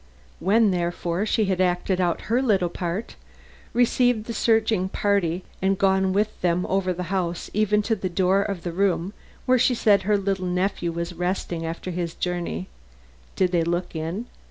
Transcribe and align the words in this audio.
When, 0.39 0.71
therefore, 0.71 1.27
she 1.27 1.45
had 1.45 1.61
acted 1.61 2.01
out 2.01 2.21
her 2.21 2.41
little 2.41 2.69
part 2.69 3.17
received 3.71 4.25
the 4.25 4.33
searching 4.33 4.89
party 4.89 5.43
and 5.61 5.77
gone 5.77 6.11
with 6.11 6.41
them 6.41 6.65
all 6.65 6.77
over 6.77 6.91
the 6.91 7.03
house 7.13 7.51
even 7.53 7.83
to 7.83 7.95
the 7.95 8.09
door 8.09 8.41
of 8.41 8.63
the 8.63 8.71
room 8.71 9.13
where 9.45 9.59
she 9.59 9.75
said 9.75 10.01
her 10.01 10.17
little 10.17 10.47
nephew 10.47 10.91
was 10.91 11.13
resting 11.13 11.67
after 11.67 11.91
his 11.91 12.15
journey 12.15 12.67
(Did 13.35 13.51
they 13.51 13.63
look 13.63 13.95
in? 13.95 14.25